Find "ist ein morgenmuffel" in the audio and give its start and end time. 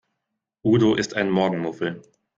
0.95-2.01